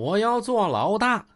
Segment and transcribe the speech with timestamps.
[0.00, 1.26] 我要做老大。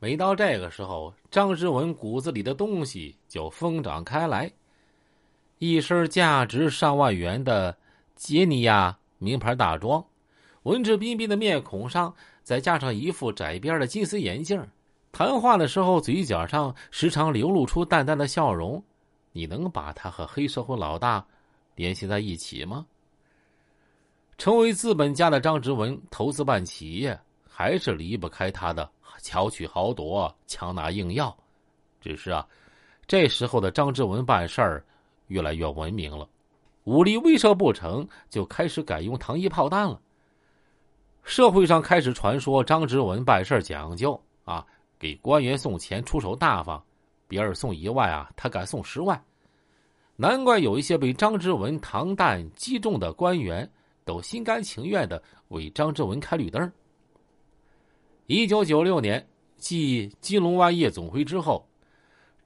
[0.00, 4.50] 每到这个时候，张之文骨子里的东西就疯长开来。
[5.60, 7.78] 一身价值上万元的
[8.16, 10.04] 杰尼亚名牌大装，
[10.64, 12.12] 文质彬彬的面孔上
[12.42, 14.60] 再加上一副窄边的金丝眼镜，
[15.12, 18.82] 谈话的时候嘴角上时常流露出淡淡的笑容。
[19.30, 21.24] 你能把他和黑社会老大
[21.76, 22.84] 联系在一起吗？
[24.36, 27.16] 成为资本家的张之文投资办企业，
[27.56, 28.90] 还是离不开他的
[29.22, 31.32] 巧取豪夺、强拿硬要。
[32.00, 32.44] 只是啊，
[33.06, 34.84] 这时候的张之文办事儿
[35.28, 36.28] 越来越文明了，
[36.82, 40.00] 武力威慑不成就开始改用糖衣炮弹了。
[41.22, 44.66] 社会上开始传说张之文办事讲究啊，
[44.98, 46.82] 给官员送钱出手大方，
[47.28, 49.24] 别人送一万啊，他敢送十万。
[50.16, 53.70] 难怪有一些被张之文糖弹击中的官员。
[54.06, 56.70] 都心甘情愿的为张之文开绿灯。
[58.26, 59.28] 一九九六年，
[59.58, 61.68] 继金龙湾夜总会之后，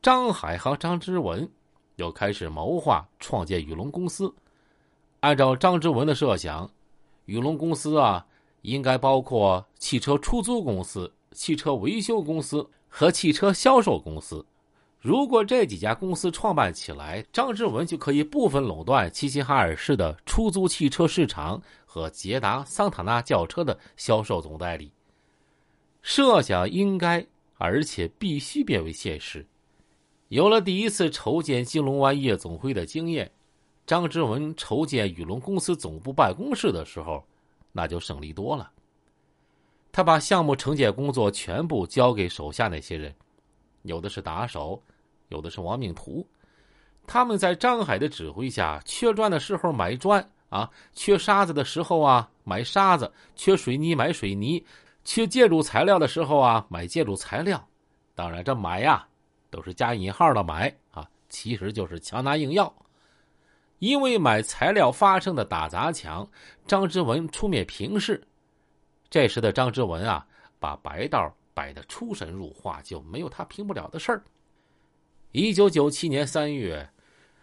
[0.02, 1.48] 张海和张之文
[1.94, 4.34] 又开始谋划创建宇龙公司。
[5.20, 6.69] 按照张之文的设想，
[7.27, 8.27] 宇龙公司啊，
[8.62, 14.45] 应该包括汽车出租公司、汽车维修公司和汽车销售公司。
[14.98, 24.91] 如果这几家公司创办起来，张之文就可以部分垄断齐齐哈尔市的出租汽车市场和捷达、桑塔纳轿车的销售总代理。
[26.02, 27.24] 设想应该
[27.56, 29.46] 而且必须变为现实。
[30.28, 33.30] 有了第一次筹建金龙湾夜总会的经验，
[33.86, 37.24] 张之文筹建宇龙公司总部办公室的时候，
[37.72, 38.70] 那就省力多了。
[39.90, 43.14] 他把项目承建工作全部交给手下那些人。
[43.83, 44.80] 有的是打手，
[45.28, 46.27] 有的是亡命徒，
[47.06, 54.62] 他们在张海的指挥下，缺砖的时候买砖啊，缺沙子的时候啊买沙子，缺水泥买水泥，
[55.09, 57.67] 缺建筑材料的时候啊买建筑材料。
[58.14, 59.09] 当然，这买呀
[59.48, 62.70] 都是加引号的买啊，其实就是强拿硬要。
[63.79, 66.29] 因为买材料发生的打砸抢，
[66.67, 68.23] 张之文出面平事。
[69.08, 70.27] 这时的张之文啊，
[70.61, 71.35] 把白道。
[71.55, 74.23] 摆的出神入化，就没有他平不了的事儿。
[75.33, 76.89] 一九九七年三月，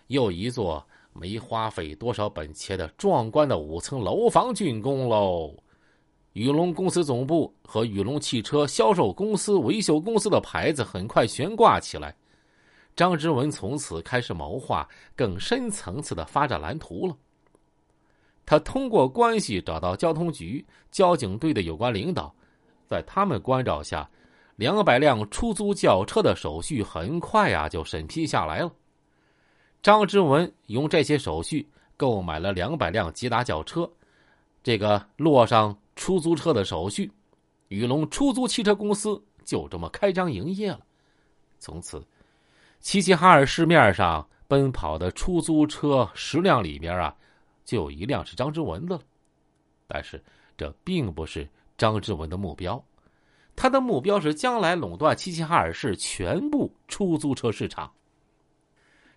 [0.08, 5.54] 又一座没花费多少本钱的壮观的五层楼房竣工喽。
[6.36, 12.14] 宇龙公司总部和宇龙汽车销售公司、维修公司的牌子很快悬挂起来。
[12.94, 14.86] 张之文从此开始谋划
[15.16, 17.16] 更深层次的发展蓝图了。
[18.46, 22.36] 他通过关系找到交通局、交警队的有关领导。
[22.86, 24.08] 在他们关照下，
[24.58, 28.70] 两百辆出租轿车的手续很快呀就审批下来了。
[29.82, 33.90] 张之文用这些手续购买了两百辆捷达轿车，
[34.62, 37.12] 这个落上出租车的手续，
[37.68, 40.80] 宇龙出租汽车公司就这么开张营业了。
[41.60, 42.06] 从此，
[42.80, 47.16] 齐齐哈尔市面上奔跑的出租车十辆里边啊，
[47.64, 49.02] 就有一辆是张之文的了。
[49.88, 50.24] 但是
[50.58, 51.48] 这并不是。
[51.78, 52.82] 张志文的目标，
[53.54, 57.92] 他的目标是将来垄断齐齐哈尔市全部出租车市场。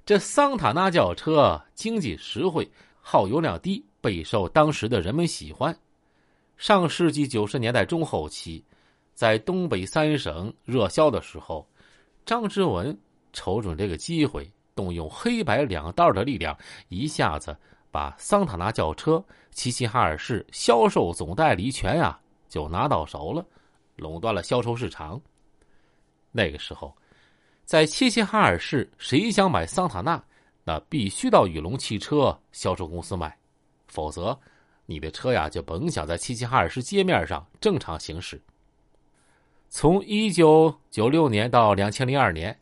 [0.04, 2.68] 这桑塔纳轿车经济实惠，
[3.00, 5.72] 耗油量低，备受当时的人们喜欢。
[6.58, 8.62] 上世纪九十年代中后期，
[9.14, 11.64] 在东北三省热销的时候，
[12.26, 12.98] 张之文
[13.32, 16.58] 瞅准这个机会，动用黑白两道的力量，
[16.88, 17.56] 一下子
[17.92, 22.20] 把桑塔纳轿车齐齐哈尔市销售总代理权啊。
[22.48, 23.46] 就拿到手了，
[23.94, 25.20] 垄断了销售市场。
[26.32, 26.92] 那个时候，
[27.64, 30.20] 在齐齐哈尔市，谁想买桑塔纳，
[30.64, 33.36] 那必须到宇龙汽车销售公司买，
[33.86, 34.36] 否则
[34.91, 38.41] 你的车呀就甭想在齐齐哈尔市街面上正常行驶。
[39.69, 42.59] 从一九九六年到两千零二年，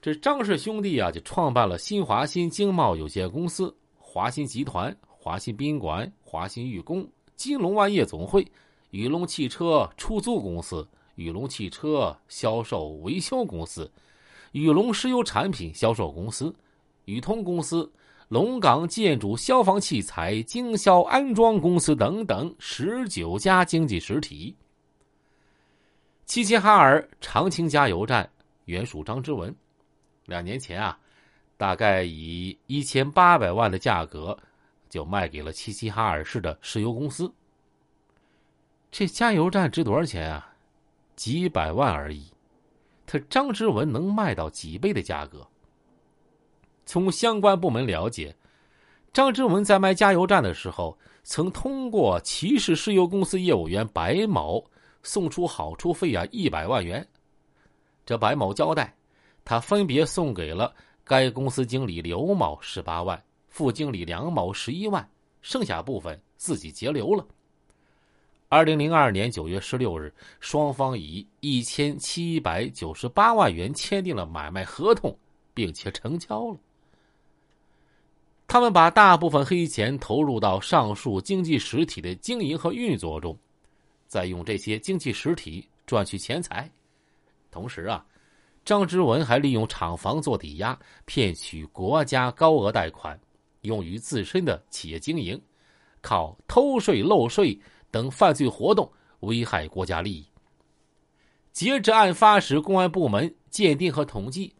[0.00, 8.46] 这张氏兄弟啊就创办了新华新经贸有限公司、华新集团、华新宾馆、华新玉工、金龙湾夜总会。
[8.90, 13.90] 宇龙汽车出租公司、宇龙汽车销售维修公司、
[14.52, 16.54] 宇龙石油产品销售公司、
[17.06, 17.90] 宇通公司、
[18.30, 24.54] 龙岗建筑消防器材经销安装公司等等十九家经济实体。
[26.26, 28.30] 齐齐哈尔长青加油站
[28.66, 29.52] 原属张之文，
[30.26, 30.96] 两年前啊，
[31.56, 34.38] 大概以一千八百万的价格
[34.88, 37.32] 就卖给了齐齐哈尔市的石油公司。
[38.92, 40.54] 这加油站值多少钱啊？
[41.16, 42.30] 几百万而已。
[43.06, 45.44] 他张之文能卖到几倍的价格？
[46.90, 48.34] 从相关部门了解，
[49.12, 54.68] 张之文在卖加油站的时候，曾通过骑士石油公司业务员白某
[55.04, 57.06] 送出好处费啊一百万元。
[58.04, 58.92] 这白某交代，
[59.44, 65.08] 他分别送给了该公司经理刘某十八万，副经理梁某十一万，
[65.42, 67.24] 剩下部分自己截留了。
[68.48, 75.16] 二零零二年九月十六日，双方以一千七百九十八万元签订了买卖合同，
[75.54, 76.58] 并且成交了。
[78.52, 83.38] 他们把大部分黑钱投入到上述经济实体的经营和运作中，
[84.08, 86.68] 再用这些经济实体赚取钱财。
[87.48, 88.04] 同时啊，
[88.64, 93.16] 张之文还利用厂房做抵押，骗取国家高额贷款，
[93.60, 95.40] 用于自身的企业经营，
[96.00, 97.56] 靠偷税漏税。
[97.92, 98.88] 等犯罪活动
[99.20, 100.26] 危害国家利益。
[101.52, 104.54] 截至案发时，公安部门鉴定和统计，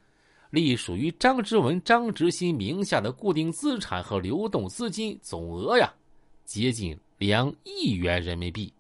[0.51, 5.93] 隶属于张之文、张执新名下的固定资产和流动资金总额呀，
[6.45, 8.73] 接近两亿元人民币。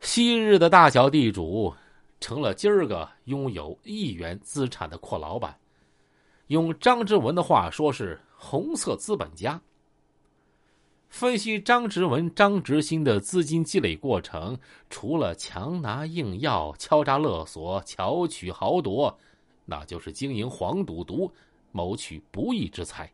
[0.00, 1.74] 昔日的大小地主，
[2.20, 5.56] 成了今儿个拥有亿元资产的阔老板。
[6.46, 9.60] 用张之文的话说，是红色资本家。
[11.08, 14.56] 分析张之文、张执新的资金积累过程，
[14.90, 19.18] 除了强拿硬要、敲诈勒索、巧取豪夺，
[19.66, 21.30] 那就是经营黄赌毒，
[21.72, 23.12] 谋取不义之财。